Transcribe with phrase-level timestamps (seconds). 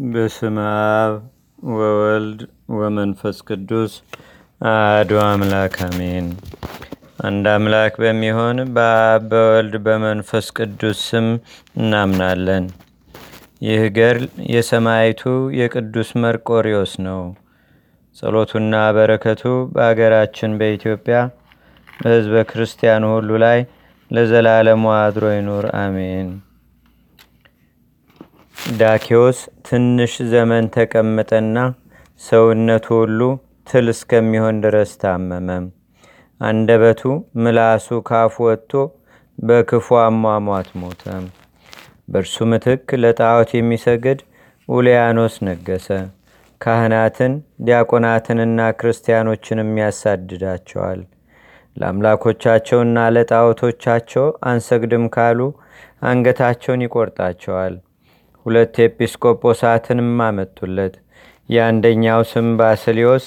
[0.00, 0.56] በስመ
[0.92, 1.14] አብ
[1.72, 2.40] ወወልድ
[2.74, 3.92] ወመንፈስ ቅዱስ
[4.60, 6.26] አሐዱ አምላክ አሜን።
[7.24, 11.26] አንድ አምላክ በሚሆን በአብ በወልድ በመንፈስ ቅዱስ ስም
[11.76, 12.66] እናምናለን።
[13.62, 14.24] ይህ ገድል
[14.54, 15.22] የሰማይቱ
[15.58, 17.22] የቅዱስ መርቆሪዎስ ነው።
[18.16, 19.44] ጸሎቱና በረከቱ
[19.74, 21.18] በአገራችን በኢትዮጵያ
[21.98, 23.60] በሕዝበ ክርስቲያኑ ሁሉ ላይ
[24.10, 26.30] ለዘላለሙ አድሮ ይኑር፣ አሜን።
[28.80, 31.58] ዳኬዎስ ትንሽ ዘመን ተቀመጠና
[32.20, 33.20] ሰውነቱ ሁሉ
[33.66, 35.48] ትል እስከሚሆን ድረስ ታመመ።
[36.40, 37.00] አንደበቱ
[37.42, 38.72] ምላሱ ካፉ ወጥቶ
[39.38, 41.02] በክፉ አሟሟት ሞተ።
[42.08, 44.20] በእርሱ ምትክ ለጣዖት የሚሰግድ
[44.68, 45.88] ኡልያኖስ ነገሰ።
[46.60, 47.34] ካህናትን
[47.66, 51.00] ዲያቆናትንና ክርስቲያኖችንም ያሳድዳቸዋል።
[51.76, 55.40] ለአምላኮቻቸውና ለጣዖቶቻቸው አንሰግድም ካሉ
[56.02, 57.74] አንገታቸውን ይቆርጣቸዋል።
[58.46, 60.94] ሁለት ኤጲስቆጶሳትንም አመጡለት።
[61.48, 63.24] የአንደኛው ስም ባስሊዮስ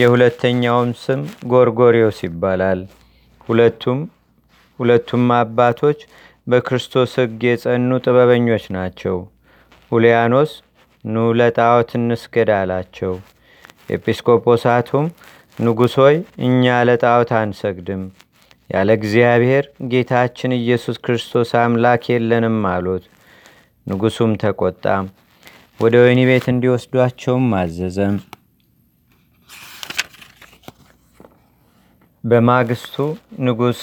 [0.00, 1.20] የሁለተኛውም ስም
[1.50, 2.80] ጎርጎሪዮስ ይባላል።
[3.48, 4.00] ሁለቱም
[4.78, 5.98] ሁለቱም አባቶች
[6.46, 9.16] በክርስቶስ ሕግ የጸኑ ጥበበኞች ናቸው።
[9.92, 10.52] ሁሊያኖስ
[11.04, 13.12] ኑ ለጣዖት እንስገድ አላቸው።
[13.94, 15.06] ኤጲስቆጶሳቱም
[15.58, 18.02] ንጉሥ ሆይ እኛ ለጣዖት አንሰግድም፣
[18.70, 23.04] ያለ እግዚአብሔር ጌታችን ኢየሱስ ክርስቶስ አምላክ የለንም አሉት።
[23.86, 24.84] ንጉሱም ተቆጣ።
[25.80, 27.98] ወደ ወይኒ ቤት እንዲወስዷቸውም አዘዘ።
[32.24, 32.94] በማግስቱ
[33.44, 33.80] ንጉሥ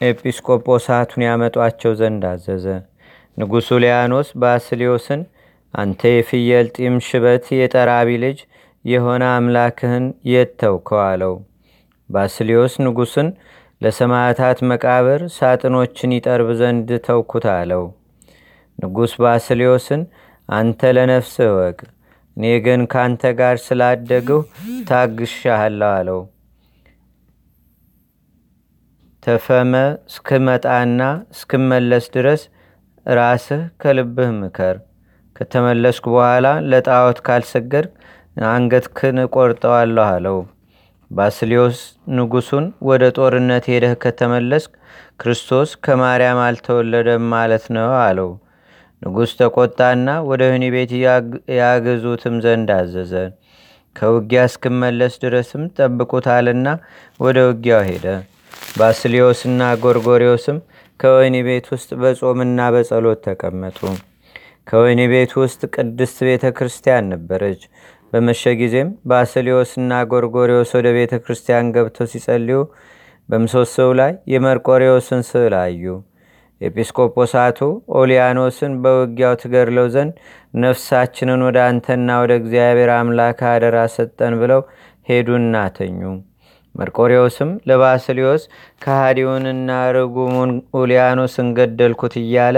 [0.00, 2.66] ኤጲስቆጶሳቱን ያመጧቸው ዘንድ አዘዘ።
[3.36, 5.22] ንጉሡ ሊያኖስ ባስሊዮስን
[5.74, 8.38] አንተ የፍየል ጢም ሽበት የጠራቢ ልጅ
[8.84, 11.34] የሆነ አምላክህን የት ተውከው አለው።
[12.08, 13.28] ባስሊዮስ ንጉሥን
[13.80, 17.84] ለሰማዕታት መቃብር ሳጥኖችን ይጠርብ ዘንድ ተውኩት አለው።
[18.78, 20.02] ንጉሥ ባስሊዮስን
[20.48, 21.78] አንተ ለነፍስ እወቅ፣
[22.36, 24.38] እኔ ግን ካንተ ጋር ስላደግሁ
[24.88, 26.20] ታግሻሃለሁ አለው።
[29.22, 29.74] ተፈመ
[30.08, 31.00] እስክመጣና
[31.34, 32.42] እስክመለስ ድረስ
[33.06, 34.76] ራስህ ከልብህ ምከር።
[35.36, 37.86] ከተመለስኩ በኋላ ለጣዖት ካልሰገድ
[38.50, 40.38] አንገትክን እቆርጠዋለሁ አለው።
[41.10, 41.78] ባስሊዮስ
[42.16, 44.72] ንጉሱን ወደ ጦርነት ሄደህ ከተመለስክ
[45.20, 48.30] ክርስቶስ ከማርያም አልተወለደም ማለት ነው አለው።
[49.04, 50.92] ንጉሥ ተቆጣና ወደ ወህኒ ቤት
[51.58, 53.12] ያገዙትም ዘንድ አዘዘ።
[53.96, 56.68] ከውጊያ እስክመለስ ድረስም ጠብቁታልና
[57.20, 58.06] ወደ ውጊያው ሄደ።
[58.78, 60.58] ባስሊዮስና ጎርጎሪዮስም
[61.00, 63.78] ከወህኒ ቤት ውስጥ በጾምና በጸሎት ተቀመጡ።
[64.68, 67.62] ከወህኒ ቤት ውስጥ ቅድስት ቤተ ክርስቲያን ነበረች።
[68.12, 72.58] በመሸ ጊዜም ባስሊዮስና ጎርጎሪዮስ ወደ ቤተ ክርስቲያን ገብተው ሲጸልዩ
[73.28, 75.84] በምሰሶው ላይ የመርቆሪዎስን ስዕል አዩ።
[76.64, 77.58] ኤጲስቆጶሳቱ
[77.98, 80.12] ኦሊያኖስን በውጊያው ትገድለው ዘንድ
[80.62, 84.62] ነፍሳችንን ወደ አንተና ወደ እግዚአብሔር አምላክ አደራ ሰጠን ብለው
[85.08, 86.00] ሄዱና ተኙ።
[86.74, 88.42] መርቆሪዎስም ለባስሊዮስ
[88.82, 92.56] ከሃዲውንና ርጉሙን ኡሊያኖስን ገደልኩት እያለ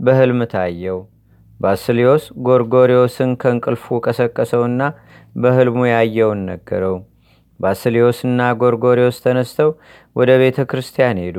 [0.00, 0.98] በህልም ታየው።
[1.60, 4.80] ባስሊዮስ ጎርጎሪዎስን ከእንቅልፉ ቀሰቀሰውና
[5.36, 6.96] በህልሙ ያየውን ነገረው።
[7.60, 9.70] ባስሊዮስና ጎርጎሪዎስ ተነስተው
[10.16, 11.38] ወደ ቤተ ክርስቲያን ሄዱ።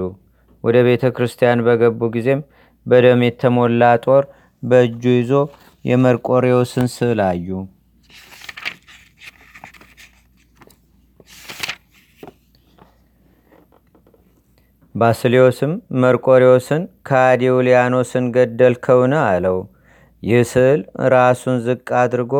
[0.67, 2.41] ወደ ቤተ ክርስቲያን በገቡ ጊዜም
[2.85, 4.23] በደም የተሞላ ጦር
[4.63, 5.31] በእጁ ይዞ
[5.85, 7.50] የመርቆሬዎስን ስዕል አዩ።
[14.95, 15.72] ባስሊዮስም
[16.03, 19.57] መርቆሬዎስን ከአዲውሊያኖስን ገደልከውን አለው።
[20.23, 20.81] ይህ ስዕል
[21.13, 22.33] ራሱን ዝቅ አድርጎ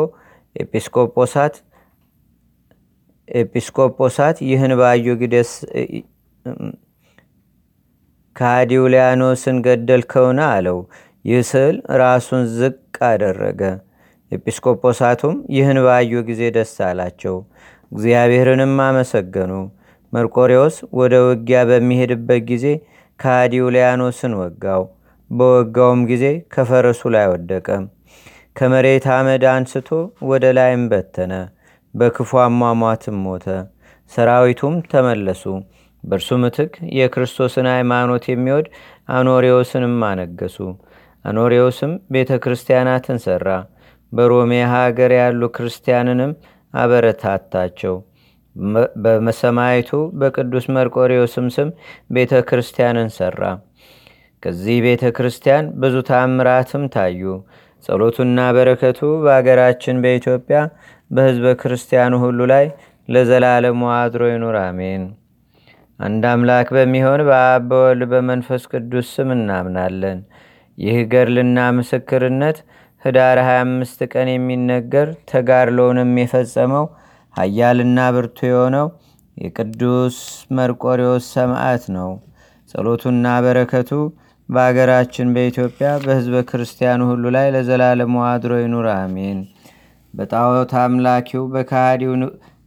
[0.56, 1.56] ኤጲስቆጶሳት
[3.28, 5.06] ኤጲስቆጶሳት ይህን ባዩ
[8.38, 10.78] ጊደስ ከአዲውሊያኖስን ገደልከውን አለው።
[11.26, 12.76] ይህ ስዕል ራሱን ዝቅ
[13.08, 13.62] አደረገ።
[14.32, 17.36] ኤጲስቆጶሳቱም ይህን ባዩ ጊዜ ደስ አላቸው፣
[17.92, 19.52] እግዚአብሔርንም አመሰገኑ።
[20.14, 22.66] መርቆሬዎስ ወደ ውጊያ በሚሄድበት ጊዜ
[23.20, 24.84] ከአዲውሊያኖስን ወጋው።
[25.30, 27.68] በወጋውም ጊዜ ከፈረሱ ላይ ወደቀ።
[28.56, 29.90] ከመሬት አመድ አንስቶ
[30.30, 31.34] ወደ ላይም በተነ።
[31.94, 33.46] በክፉ አሟሟትም ሞተ።
[34.12, 35.44] ሰራዊቱም ተመለሱ።
[36.08, 38.68] በእርሱ ምትክ የክርስቶስን ሃይማኖት የሚወድ
[39.10, 40.58] አኖሬዎስንም አነገሱ።
[41.26, 43.48] አኖሬዎስም ቤተ ክርስቲያናትን ሠራ።
[44.12, 46.32] በሮሜ ሀገር ያሉ ክርስቲያንንም
[46.74, 47.96] አበረታታቸው።
[49.04, 49.90] በመሰማይቱ
[50.20, 51.70] በቅዱስ መርቆሬዎስም ስም
[52.12, 53.42] ቤተ ክርስቲያንን ሠራ።
[54.44, 57.22] ከዚህ ቤተ ክርስቲያን ብዙ ታምራትም ታዩ።
[57.84, 60.60] ጸሎቱና በረከቱ በአገራችን በኢትዮጵያ
[61.12, 62.66] በሕዝበ ክርስቲያኑ ሁሉ ላይ
[63.10, 65.04] ለዘላለሙ አድሮ ይኑር፣ አሜን።
[66.00, 70.20] አንድ አምላክ በሚሆን በአብ በወልድ በመንፈስ ቅዱስ ስም እናምናለን።
[70.78, 72.58] ይህ ገድልና ምስክርነት
[73.06, 76.86] ህዳር 25 ቀን የሚነገር ተጋድሎውንም የፈጸመው
[77.36, 78.88] ኃያልና ብርቱ የሆነው
[79.38, 80.18] የቅዱስ
[80.58, 82.12] መርቆሪዎስ ሰማዕት ነው።
[82.70, 83.92] ጸሎቱና በረከቱ
[84.50, 89.40] በአገራችን በኢትዮጵያ በህዝበ ክርስቲያኑ ሁሉ ላይ ለዘላለሙ አድሮ ይኑር፣ አሜን።
[90.14, 92.14] በጣዖት አምላኪው በካሃዲው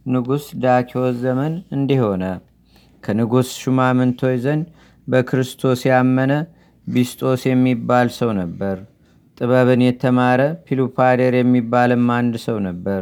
[0.07, 2.23] ንጉሥ ዳኪዎስ ዘመን እንዲህ ሆነ።
[3.03, 4.65] ከንጉሥ ሹማምንቶች ዘንድ
[5.07, 6.33] በክርስቶስ ያመነ
[6.87, 8.77] ቢስጦስ የሚባል ሰው ነበር።
[9.37, 13.01] ጥበብን የተማረ ፒሉፓዴር የሚባልም አንድ ሰው ነበር።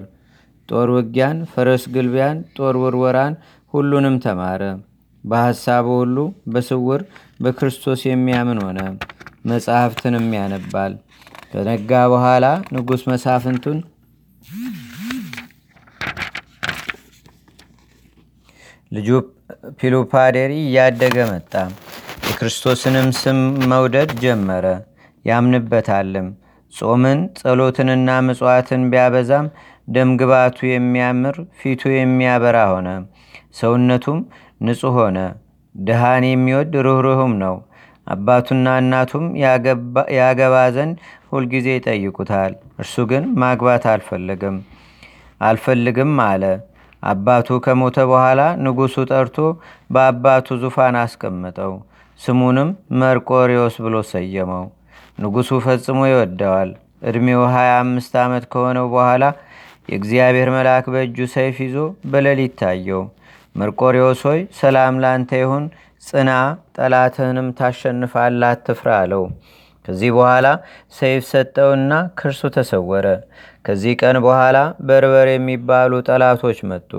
[0.69, 3.33] ጦር ውጊያን፣ ፈረስ ግልቢያን፣ ጦር ውርወራን
[3.73, 4.61] ሁሉንም ተማረ።
[5.23, 6.17] በሐሳቡ ሁሉ
[6.47, 7.01] በስውር
[7.41, 8.79] በክርስቶስ የሚያምን ሆነ።
[9.45, 10.93] መጽሐፍትንም ያነባል።
[11.51, 12.45] ከነጋ በኋላ
[12.75, 13.77] ንጉሥ መሳፍንቱን
[18.91, 19.07] ልጁ
[19.79, 21.53] ፒሉፓዴሪ እያደገ መጣ።
[22.29, 23.39] የክርስቶስንም ስም
[23.71, 24.65] መውደድ ጀመረ፣
[25.25, 26.27] ያምንበታልም።
[26.73, 29.47] ጾምን ጸሎትንና ምጽዋትን ቢያበዛም
[29.87, 32.89] ደምግባቱ የሚያምር ፊቱ የሚያበራ ሆነ።
[33.59, 34.19] ሰውነቱም
[34.61, 35.17] ንጹሕ ሆነ።
[35.75, 37.55] ድሃን የሚወድ ርኅሩህም ነው።
[38.07, 39.25] አባቱና እናቱም
[40.19, 40.95] ያገባ ዘንድ
[41.31, 44.57] ሁልጊዜ ይጠይቁታል። እርሱ ግን ማግባት አልፈለግም
[45.41, 46.43] አልፈልግም አለ።
[47.03, 49.37] አባቱ ከሞተ በኋላ ንጉሡ ጠርቶ
[49.89, 51.73] በአባቱ ዙፋን አስቀመጠው።
[52.19, 52.69] ስሙንም
[53.01, 54.65] መርቆሪዎስ ብሎ ሰየመው።
[55.17, 56.71] ንጉሡ ፈጽሞ ይወደዋል።
[57.03, 59.23] ዕድሜው 25 ዓመት ከሆነው በኋላ
[59.89, 61.75] የእግዚአብሔር መልአክ በእጁ ሰይፍ ይዞ
[62.11, 63.03] በሌሊት ታየው።
[63.55, 65.63] መርቆሪዎስ ሆይ ሰላም ላንተ ይሁን፣
[66.03, 66.31] ጽና፣
[66.75, 69.23] ጠላትህንም ታሸንፋለህ፣ አትፍራ አለው።
[69.85, 70.47] ከዚህ በኋላ
[70.93, 73.05] ሰይፍ ሰጠውና ከእርሱ ተሰወረ።
[73.69, 74.57] ከዚህ ቀን በኋላ
[74.87, 76.91] በርበር የሚባሉ ጠላቶች መጡ።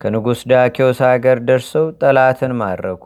[0.00, 3.04] ከንጉሥ ዳኪዎስ አገር ደርሰው ጠላትን ማረኩ።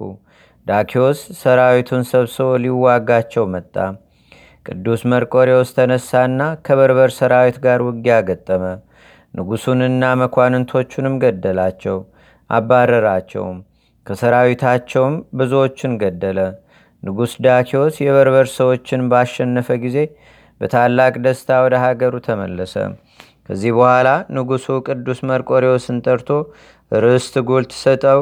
[0.67, 3.75] ዳኪዎስ ሰራዊቱን ሰብስቦ ሊዋጋቸው መጣ።
[4.67, 8.65] ቅዱስ መርቆሬዎስ ተነሳና ከበርበር ሰራዊት ጋር ውጊያ ገጠመ።
[9.35, 11.99] ንጉሡንና መኳንንቶቹንም ገደላቸው፣
[12.51, 13.59] አባረራቸውም።
[14.07, 16.41] ከሰራዊታቸውም ብዙዎችን ገደለ።
[17.03, 19.99] ንጉሥ ዳኪዎስ የበርበር ሰዎችን ባሸነፈ ጊዜ
[20.61, 22.75] በታላቅ ደስታ ወደ ሀገሩ ተመለሰ።
[23.47, 26.29] ከዚህ በኋላ ንጉሡ ቅዱስ መርቆሬዎስን ጠርቶ
[26.99, 28.21] ርስት ጉልት ሰጠው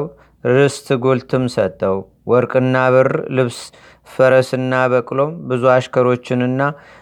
[0.49, 1.97] ርስት ጉልትም ሰጠው።
[2.27, 3.59] ወርቅና ብር፣ ልብስ፣
[4.07, 6.61] ፈረስና በቅሎም ብዙ አሽከሮችንና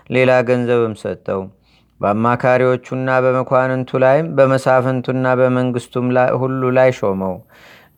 [0.09, 1.41] ሌላ ገንዘብም ሰጠው።
[1.99, 6.07] በአማካሪዎቹና በመኳንንቱ ላይም በመሳፍንቱና በመንግስቱም
[6.41, 7.35] ሁሉ ላይ ሾመው።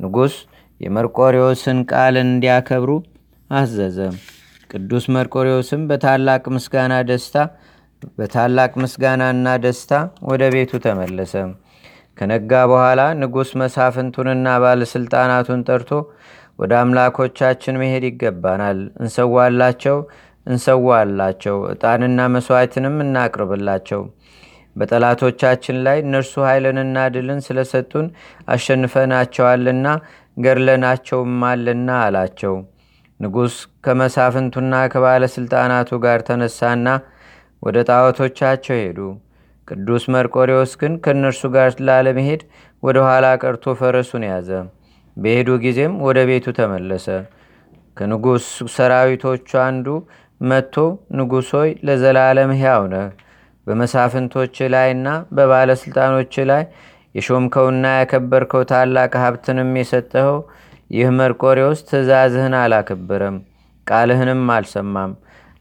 [0.04, 0.36] ንጉሥ
[0.82, 2.92] የመርቆሬዎስን ቃል እንዲያከብሩ
[3.50, 3.98] አዘዘ።
[4.74, 7.38] ቅዱስ መርቆሬዎስም በታላቅ ምስጋና ደስታ
[8.18, 9.92] በታላቅ ምስጋናና ደስታ
[10.30, 11.34] ወደ ቤቱ ተመለሰ።
[12.18, 15.92] ከነጋ በኋላ ንጉሥ መሳፍንቱንና ባለሥልጣናቱን ጠርቶ
[16.62, 19.98] ወደ አምላኮቻችን መሄድ ይገባናል፣ እንሰዋላቸው
[20.48, 24.02] እንሰዋላቸው፣ ዕጣንና መሥዋዕትንም እናቅርብላቸው።
[24.76, 28.06] በጠላቶቻችን ላይ እነርሱ ኃይልንና ድልን ስለሰጡን
[28.54, 29.88] አሸንፈናቸዋልና
[30.38, 32.56] ገድለናቸውማልና አላቸው።
[33.20, 33.54] ንጉሥ
[33.86, 36.88] ከመሳፍንቱና ከባለሥልጣናቱ ጋር ተነሳና
[37.64, 39.00] ወደ ጣዖቶቻቸው ሄዱ።
[39.68, 42.42] ቅዱስ መርቆሬዎስ ግን ከእነርሱ ጋር ላለመሄድ
[42.84, 44.50] ወደ ኋላ ቀርቶ ፈረሱን ያዘ።
[45.18, 47.08] በሄዱ ጊዜም ወደ ቤቱ ተመለሰ።
[47.98, 48.46] ከንጉሥ
[48.76, 49.88] ሰራዊቶቹ አንዱ
[50.42, 50.76] መጥቶ
[51.18, 53.06] ንጉሥ ሆይ ለዘላለም ሕያው ነህ፣
[53.68, 56.64] በመሳፍንቶች ላይና በባለሥልጣኖች ላይ
[57.16, 60.38] የሾምከውና ያከበርከው ታላቅ ሀብትንም የሰጠኸው
[60.94, 63.38] ይህ መርቆሬዎስ ትእዛዝህን አላከበረም፣
[63.88, 65.12] ቃልህንም አልሰማም፣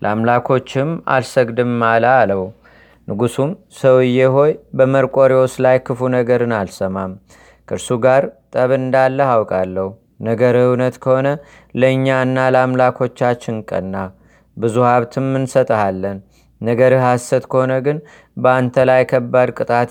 [0.02, 2.42] ለአምላኮችም አልሰግድም አለ አለው።
[3.08, 7.12] ንጉሱም ሰውዬ ሆይ በመርቆሬዎስ ላይ ክፉ ነገርን አልሰማም፣
[7.68, 8.22] ከእርሱ ጋር
[8.54, 9.88] ጠብ እንዳለህ አውቃለሁ።
[10.22, 11.28] ነገር እውነት ከሆነ
[11.74, 13.94] ለእኛና ለአምላኮቻችን ቀና፣
[14.56, 16.18] ብዙ ሀብትም እንሰጠሃለን።
[16.60, 17.96] ነገርህ ሐሰት ከሆነ ግን
[18.36, 19.90] በአንተ ላይ ከባድ ቅጣት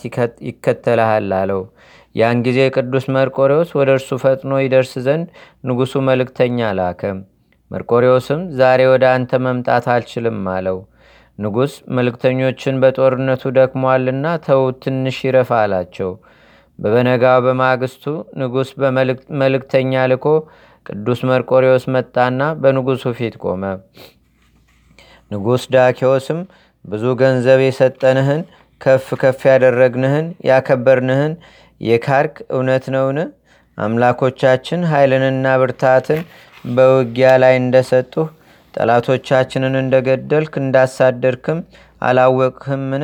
[0.49, 1.61] ይከተልሃል አለው።
[2.15, 5.27] ያን ጊዜ ቅዱስ መርቆሬዎስ ወደ እርሱ ፈጥኖ ይደርስ ዘንድ
[5.67, 7.01] ንጉሡ መልእክተኛ ላከ።
[7.71, 10.79] መርቆሬዎስም ዛሬ ወደ አንተ መምጣት አልችልም አለው።
[11.39, 16.11] ንጉሥ መልእክተኞችን በጦርነቱ ደክሟልና ተው ትንሽ ይረፍ አላቸው።
[16.79, 18.03] በበነጋው በማግስቱ
[18.39, 20.25] ንጉሥ በመልእክተኛ ልኮ
[20.85, 23.63] ቅዱስ መርቆሬዎስ መጣና በንጉሡ ፊት ቆመ።
[25.31, 26.39] ንጉሥ ዳኪዎስም
[26.85, 28.41] ብዙ ገንዘብ የሰጠንህን
[28.81, 31.33] ከፍ ከፍ ያደረግንህን ያከበርንህን
[31.81, 33.19] የካርክ እውነት ነውን?
[33.77, 36.21] አምላኮቻችን ኃይልንና ብርታትን
[36.69, 38.27] በውጊያ ላይ እንደሰጡህ
[38.73, 41.59] ጠላቶቻችንን እንደገደልክ እንዳሳደርክም
[42.01, 43.03] አላወቅህምን?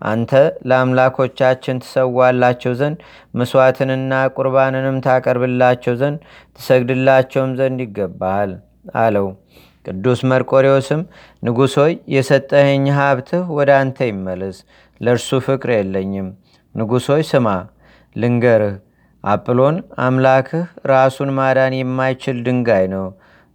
[0.00, 0.32] አንተ
[0.68, 2.98] ለአምላኮቻችን ትሰዋላቸው ዘንድ
[3.34, 6.18] መስዋዕትንና ቁርባንንም ታቀርብላቸው ዘንድ
[6.58, 8.52] ትሰግድላቸውም ዘንድ ይገባሃል
[9.00, 9.26] አለው።
[9.84, 11.02] ቅዱስ መርቆሬዎስም
[11.42, 14.56] ንጉሥ ሆይ የሰጠኸኝ ሀብትህ ወደ አንተ ይመለስ፣
[15.00, 16.28] ለእርሱ ፍቅር የለኝም።
[16.74, 17.46] ንጉሥ ሆይ ስማ
[18.16, 18.74] ልንገርህ፣
[19.24, 23.06] አጵሎን አምላክህ ራሱን ማዳን የማይችል ድንጋይ ነው።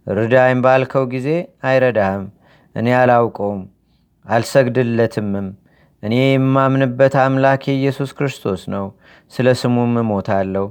[0.06, 1.28] ርዳይም ባልከው ጊዜ
[1.64, 2.24] አይረዳህም።
[2.74, 3.62] እኔ አላውቀውም
[4.24, 5.48] አልሰግድለትምም።
[6.02, 8.86] እኔ የማምንበት አምላክ የኢየሱስ ክርስቶስ ነው።
[9.32, 10.66] ስለ ስሙም እሞታለሁ።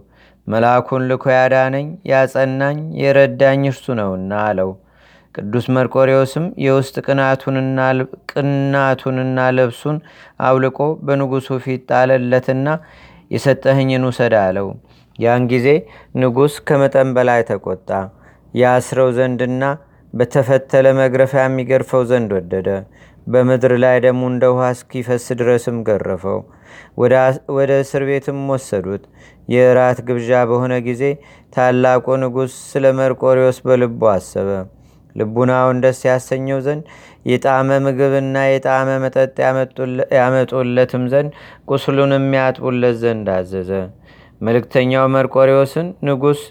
[0.48, 4.72] መልአኩን ልኮ ያዳነኝ ያጸናኝ የረዳኝ እርሱ ነውና አለው።
[5.36, 6.96] ቅዱስ መርቆሬዎስም የውስጥ
[8.32, 9.98] ቅናቱንና ልብሱን
[10.42, 10.78] አውልቆ
[11.08, 12.68] በንጉሱ ፊት ጣለለትና
[13.32, 14.68] የሰጠህኝን ውሰድ አለው።
[15.20, 15.68] ያን ጊዜ
[16.22, 17.90] ንጉሥ ከመጠን በላይ ተቆጣ።
[18.54, 19.64] የአስረው ዘንድና
[20.14, 22.68] በተፈተለ መግረፊያ የሚገርፈው ዘንድ ወደደ።
[23.28, 26.40] በምድር ላይ ደሙ እንደ ውሃ እስኪፈስ ድረስም ገረፈው።
[27.56, 29.04] ወደ እስር ቤትም ወሰዱት።
[29.50, 31.04] የእራት ግብዣ በሆነ ጊዜ
[31.56, 34.50] ታላቁ ንጉሥ ስለ መርቆሪዎስ በልቡ አሰበ።
[35.16, 36.84] ልቡናውን ደስ ያሰኘው ዘንድ
[37.26, 39.36] የጣመ ምግብና የጣመ መጠጥ
[40.18, 41.32] ያመጡለትም ዘንድ
[41.70, 43.72] ቁስሉን የሚያጥቡለት ዘንድ አዘዘ።
[44.42, 46.42] መልእክተኛው መርቆሪዎስን ንጉሥ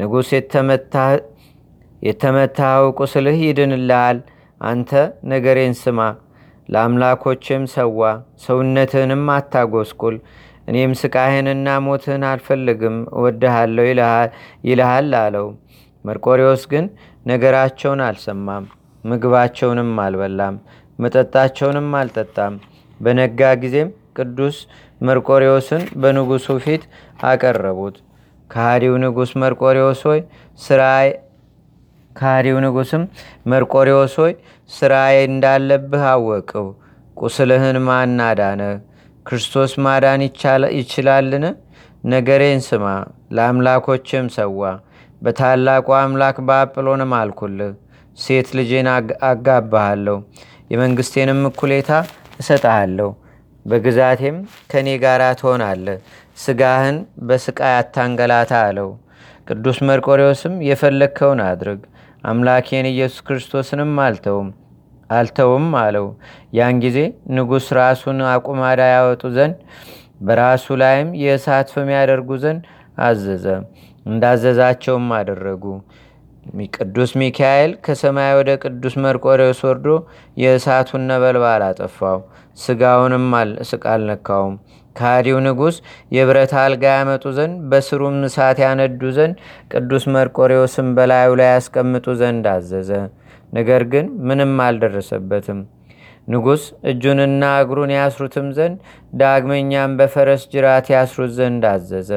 [0.00, 0.28] ንጉሥ
[2.02, 4.18] የተመታኸው ቁስልህ ይድንልሃል።
[4.60, 4.90] አንተ
[5.30, 6.00] ነገሬን ስማ፣
[6.68, 8.00] ለአምላኮችም ሰዋ፣
[8.44, 10.16] ሰውነትህንም አታጎስቁል።
[10.68, 13.84] እኔም ስቃህንና ሞትህን አልፈልግም እወድሃለሁ
[14.68, 15.46] ይልሃል አለው።
[16.04, 16.84] መርቆሪዎስ ግን
[17.26, 18.64] ነገራቸውን አልሰማም፣
[19.04, 20.54] ምግባቸውንም አልበላም፣
[20.98, 22.54] መጠጣቸውንም አልጠጣም።
[23.00, 24.56] በነጋ ጊዜም ቅዱስ
[25.00, 26.82] መርቆሪዎስን በንጉሱ ፊት
[27.24, 27.96] አቀረቡት።
[28.50, 30.20] ከሃዲው ንጉሥ መርቆሪዎስ ሆይ
[30.60, 31.08] ስራይ
[32.16, 33.02] ከሃዲው ንጉሥም
[33.46, 34.32] መርቆሪዎስ ሆይ
[34.70, 36.66] ስራዬ እንዳለብህ አወቅው።
[37.16, 38.20] ቁስልህን ማን?
[39.26, 40.20] ክርስቶስ ማዳን
[40.78, 41.44] ይችላልን?
[42.04, 42.84] ነገሬን ስማ፣
[43.32, 44.62] ለአምላኮችም ሰዋ።
[45.22, 47.72] በታላቁ አምላክ በአጵሎንም አልኩልህ።
[48.18, 48.88] ሴት ልጄን
[49.28, 50.16] አጋባሃለሁ፣
[50.72, 51.90] የመንግስቴንም እኩሌታ
[52.40, 53.08] እሰጠሃለሁ።
[53.66, 54.36] በግዛቴም
[54.70, 55.98] ከእኔ ጋር ትሆናለህ።
[56.38, 56.96] ስጋህን
[57.28, 58.90] በስቃይ አታንገላታ አለው።
[59.48, 61.80] ቅዱስ መርቆሬዎስም የፈለግከውን አድርግ፣
[62.24, 64.48] አምላኬን ኢየሱስ ክርስቶስንም አልተውም
[65.10, 66.06] አልተውም አለው።
[66.56, 66.98] ያን ጊዜ
[67.36, 69.56] ንጉሥ ራሱን አቁማዳ ያወጡ ዘንድ
[70.20, 72.62] በራሱ ላይም የእሳት ፍም ያደርጉ ዘንድ
[73.02, 73.44] አዘዘ።
[74.06, 75.64] እንዳዘዛቸውም አደረጉ።
[76.76, 79.86] ቅዱስ ሚካኤል ከሰማይ ወደ ቅዱስ መርቆሬዎስ ወርዶ
[80.36, 82.18] የእሳቱን ነበልባል አጠፋው።
[82.58, 83.26] ስጋውንም
[83.90, 84.54] አልነካውም።
[84.96, 85.76] ከሃዲው ንጉሥ
[86.12, 89.36] የብረት አልጋ ያመጡ ዘንድ በስሩም እሳት ያነዱ ዘንድ
[89.72, 92.90] ቅዱስ መርቆሬዎስም በላዩ ላይ ያስቀምጡ ዘንድ አዘዘ።
[93.52, 95.60] ነገር ግን ምንም አልደረሰበትም።
[96.28, 98.76] ንጉሥ እጁንና እግሩን ያስሩትም ዘንድ
[99.12, 102.10] ዳግመኛም በፈረስ ጅራት ያስሩት ዘንድ አዘዘ።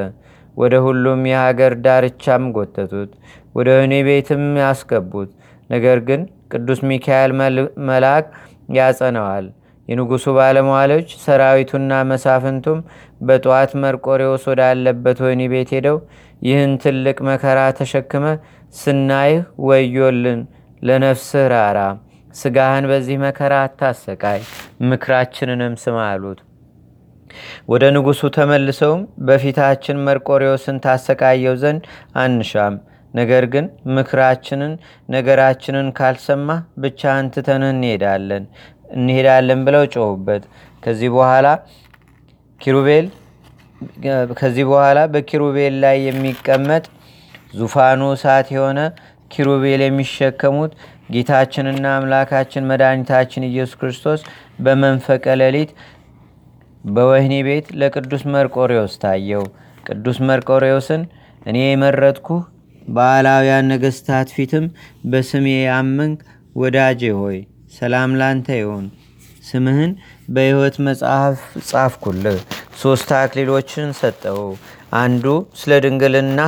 [0.57, 3.11] ወደ ሁሉም የሀገር ዳርቻም ጎተቱት፣
[3.55, 5.29] ወደ እኔ ቤትም ያስገቡት።
[5.69, 6.21] ነገር ግን
[6.53, 7.31] ቅዱስ ሚካኤል
[7.87, 8.25] መልአክ
[8.77, 9.45] ያጸነዋል።
[9.87, 12.79] የንጉሡ ባለመዋሎች ሰራዊቱና መሳፍንቱም
[13.21, 15.97] በጠዋት መርቆሬዎስ ወዳለበት ወህኒ ቤት ሄደው
[16.41, 18.25] ይህን ትልቅ መከራ ተሸክመ
[18.75, 20.39] ስናይህ ወዮልን፣
[20.81, 21.79] ለነፍስህ ራራ፣
[22.35, 24.39] ስጋህን በዚህ መከራ አታሰቃይ፣
[24.89, 26.39] ምክራችንንም ስማ አሉት።
[27.67, 31.83] ወደ ንጉሡ ተመልሰውም በፊታችን መርቆሬዎስን ታሰቃየው ዘንድ
[32.23, 32.75] አንሻም፣
[33.13, 34.71] ነገር ግን ምክራችንን
[35.09, 36.47] ነገራችንን ካልሰማ
[36.83, 38.45] ብቻህን ትተንህ እንሄዳለን
[38.95, 40.43] እንሄዳለን ብለው ጮሁበት።
[40.83, 41.47] ከዚህ በኋላ
[42.61, 43.05] ኪሩቤል
[44.39, 46.83] ከዚህ በኋላ በኪሩቤል ላይ የሚቀመጥ
[47.53, 48.79] ዙፋኑ እሳት የሆነ
[49.31, 50.71] ኪሩቤል የሚሸከሙት
[51.13, 54.21] ጌታችንና አምላካችን መድኃኒታችን ኢየሱስ ክርስቶስ
[54.59, 55.71] በመንፈቀ ሌሊት
[56.83, 59.43] በወህኒ ቤት ለቅዱስ መርቆሬዎስ ታየው።
[59.87, 61.01] ቅዱስ መርቆሬዎስን
[61.45, 62.41] እኔ የመረጥኩህ
[62.87, 64.65] በዓላውያን ነገሥታት ፊትም
[65.05, 66.19] በስሜ ያመንክ
[66.55, 67.37] ወዳጄ ሆይ
[67.77, 68.85] ሰላም ላንተ ይሁን።
[69.47, 69.91] ስምህን
[70.29, 72.37] በሕይወት መጽሐፍ ጻፍኩልህ።
[72.81, 74.39] ሦስት አክሊሎችን ሰጠው።
[74.95, 75.25] አንዱ
[75.59, 76.39] ስለ ድንግልና፣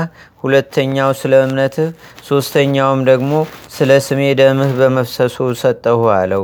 [0.43, 1.89] ሁለተኛው ስለ እምነትህ፣
[2.27, 3.31] ሦስተኛውም ደግሞ
[3.75, 6.43] ስለ ስሜ ደምህ በመፍሰሱ ሰጠሁ አለው።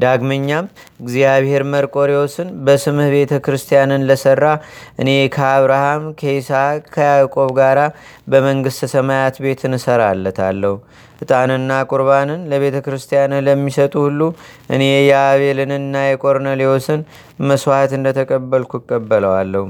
[0.00, 0.66] ዳግመኛም
[1.02, 4.44] እግዚአብሔር መርቆሬዎስን በስምህ ቤተ ክርስቲያንን ለሠራ
[5.00, 7.78] እኔ ከአብርሃም ከይስሐቅ ከያዕቆብ ጋር
[8.32, 10.74] በመንግሥተ ሰማያት ቤትን እሰራለታለሁ።
[11.22, 14.20] ዕጣንና ቁርባንን ለቤተ ክርስቲያንህ ለሚሰጡ ሁሉ
[14.70, 17.00] እኔ የአቤልንና የቆርኔሌዎስን
[17.48, 19.64] መሥዋዕት እንደተቀበልኩ እቀበለዋለሁ።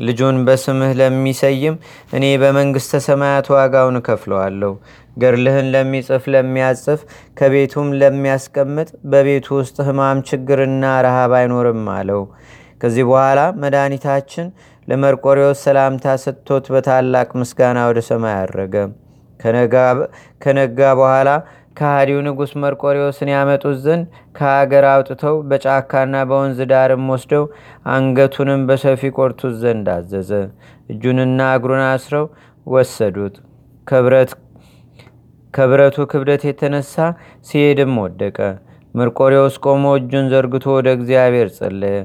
[0.00, 1.76] ልጁን በስምህ ለሚሰይም
[2.12, 4.72] እኔ በመንግሥተ ሰማያት ዋጋውን እከፍለዋለሁ።
[5.16, 7.00] ገርልህን ለሚጽፍ ለሚያጽፍ
[7.36, 12.22] ከቤቱም ለሚያስቀምጥ በቤቱ ውስጥ ሕማም ችግርና ረሃብ አይኖርም አለው።
[12.80, 14.46] ከዚህ በኋላ መድኃኒታችን
[14.88, 18.74] ለመርቆሬዎስ ሰላምታ ሰጥቶት በታላቅ ምስጋና ወደ ሰማይ አረገ።
[20.40, 21.30] ከነጋ በኋላ
[21.76, 24.04] ከሃዲው ንጉሥ መርቆሪዎስን ያመጡት ዘንድ
[24.36, 27.44] ከሀገር አውጥተው በጫካና በወንዝ ዳርም ወስደው
[27.94, 30.30] አንገቱንም በሰፊ ቆርቱት ዘንድ አዘዘ።
[30.90, 32.26] እጁንና እግሩን አስረው
[32.66, 33.36] ወሰዱት።
[35.56, 36.94] ከብረቱ ክብደት የተነሳ
[37.46, 38.38] ሲሄድም ወደቀ።
[38.94, 41.96] መርቆሬዎስ ቆሞ እጁን ዘርግቶ ወደ እግዚአብሔር ጸለየ።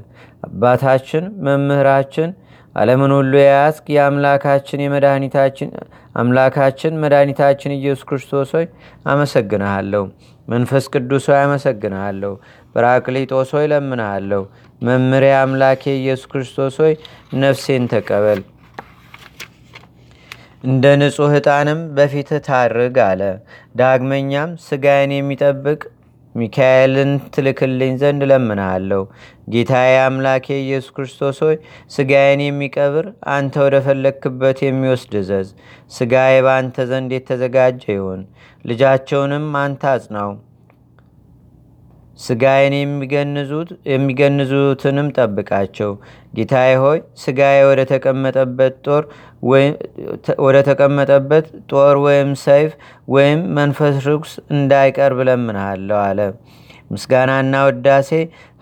[0.44, 2.30] አባታችን መምህራችን
[2.76, 5.70] ዓለምን ሁሉ የያዝክ የአምላካችን የመድኃኒታችን
[6.16, 8.66] አምላካችን መድኃኒታችን ኢየሱስ ክርስቶስ ሆይ
[9.06, 10.04] አመሰግንሃለሁ።
[10.48, 12.34] መንፈስ ቅዱስ ሆይ አመሰግንሃለሁ።
[12.76, 14.42] በራቅሊጦስ ሆይ ለምንሃለሁ።
[14.82, 16.94] መምሪያ አምላኬ ኢየሱስ ክርስቶስ ሆይ
[17.42, 18.42] ነፍሴን ተቀበል።
[20.64, 23.22] እንደ ንጹሕ ዕጣንም በፊትህ ታርግ አለ።
[23.76, 25.80] ዳግመኛም ስጋዬን የሚጠብቅ
[26.36, 29.02] ሚካኤልን ትልክልኝ ዘንድ እለምንሃለሁ።
[29.54, 31.56] ጌታዬ አምላኬ ኢየሱስ ክርስቶስ ሆይ
[31.96, 35.50] ስጋዬን የሚቀብር አንተ ወደ ፈለግክበት የሚወስድ እዘዝ።
[35.92, 38.22] ስጋዬ በአንተ ዘንድ የተዘጋጀ ይሁን።
[38.66, 40.32] ልጃቸውንም አንተ አጽናው።
[42.22, 42.74] ስጋዬን
[43.92, 45.92] የሚገንዙትንም ጠብቃቸው።
[46.36, 47.82] ጌታዬ ሆይ ስጋዬ ወደ
[50.68, 52.72] ተቀመጠበት ጦር ወይም ሰይፍ
[53.08, 56.20] ወይም መንፈስ ርኩስ እንዳይቀርብ እለምንሃለሁ አለ።
[56.92, 58.10] ምስጋናና ወዳሴ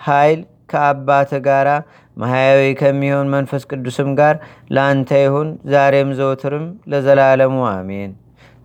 [0.01, 0.39] ኃይል
[0.71, 1.69] ከአባት ጋራ
[2.17, 4.35] ማህያዊ ከሚሆን መንፈስ ቅዱስም ጋር
[4.71, 8.11] ለአንተ ይሁን ዛሬም ዘውትርም ለዘላለሙ አሜን።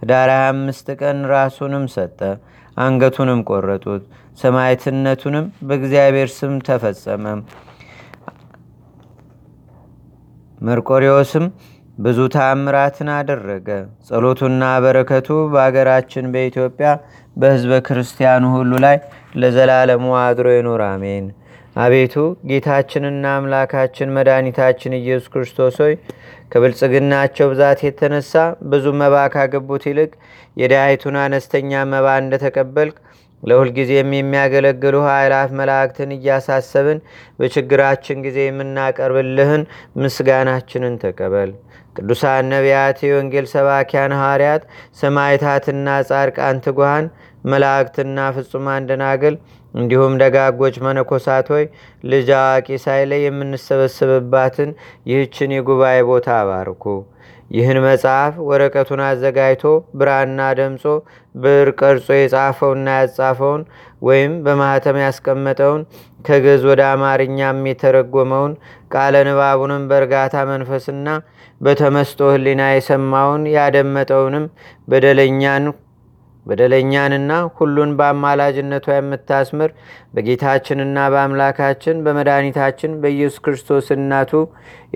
[0.02, 2.18] ህዳር 25 ቀን ራሱንም ሰጠ፣
[2.76, 4.02] አንገቱንም ቆረጡት።
[4.38, 7.24] ሰማዕትነቱንም በእግዚአብሔር ስም ተፈጸመ።
[10.60, 11.44] መርቆሪዎስም
[11.98, 13.68] ብዙ ታምራትን አደረገ።
[14.06, 16.88] ጸሎቱና በረከቱ በአገራችን በኢትዮጵያ
[17.36, 18.96] በህዝበ ክርስቲያኑ ሁሉ ላይ
[19.34, 21.26] ለዘላለሙ አድሮ ይኑር፣ አሜን።
[21.76, 22.14] አቤቱ
[22.48, 25.94] ጌታችንና አምላካችን መድኃኒታችን ኢየሱስ ክርስቶስ ሆይ
[26.52, 28.32] ከብልጽግናቸው ብዛት የተነሳ
[28.70, 30.12] ብዙ መባ ካገቡት ይልቅ
[30.56, 32.96] የዳይቱን አነስተኛ መባ እንደተቀበልክ
[33.44, 36.98] ለሁልጊዜም የሚያገለግሉ ኃይላት መላእክትን እያሳሰብን
[37.38, 39.64] በችግራችን ጊዜ የምናቀርብልህን
[40.02, 41.52] ምስጋናችንን ተቀበል።
[41.96, 44.62] ቅዱሳን ነቢያት፣ የወንጌል ሰባኪያን ሐዋርያት፣
[45.02, 47.07] ሰማይታትና ጻድቃን፣ ትጉሃን
[47.44, 49.35] መላእክትና ፍጹማን ደናግል
[49.74, 51.64] እንዲሁም ደጋጎች መነኮሳት ሆይ
[52.04, 54.70] ልጅ አዋቂ ሳይለይ የምንሰበሰብባትን
[55.07, 56.85] ይህችን የጉባኤ ቦታ አባርኩ።
[57.54, 59.64] ይህን መጽሐፍ ወረቀቱን አዘጋጅቶ
[59.98, 60.84] ብራና ደምጾ
[61.34, 63.62] ብር ቀርጾ የጻፈውና ያጻፈውን
[64.02, 65.82] ወይም በማህተም ያስቀመጠውን
[66.26, 68.52] ከግዕዝ ወደ አማርኛም የተረጎመውን
[68.94, 71.08] ቃለ ንባቡንም በእርጋታ መንፈስና
[71.60, 74.46] በተመስጦ ህሊና የሰማውን ያደመጠውንም
[74.88, 75.66] በደለኛን
[76.46, 79.70] በደለኛንና ሁሉን በአማላጅነቷ የምታስምር
[80.14, 84.33] በጌታችንና በአምላካችን በመድኃኒታችን በኢየሱስ ክርስቶስ እናቱ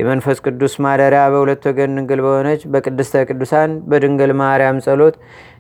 [0.00, 5.16] የመንፈስ ቅዱስ ማደሪያ በሁለት ወገን ድንግል በሆነች በቅድስተ ቅዱሳን በድንግል ማርያም ጸሎት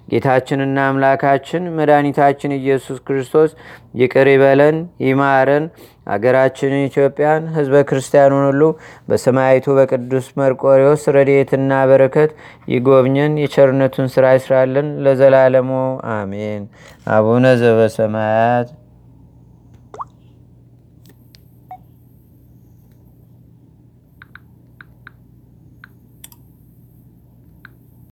[0.08, 3.50] ጌታችንና አምላካችን መድኃኒታችን ኢየሱስ ክርስቶስ
[3.94, 5.64] ይቅር ይበለን ይማረን።
[6.08, 8.62] አገራችንን ኢትዮጵያን፣ ህዝበ ክርስቲያኑን ሁሉ
[9.08, 12.30] በሰማይቱ በቅዱስ መርቆሪዎስ ረድኤትና በረከት
[12.72, 15.70] ይጎብኘን። የቸርነቱን ስራ ይስራለን ለዘላለሙ
[16.14, 16.62] አሜን።
[17.12, 18.70] አቡነ ዘበሰማያት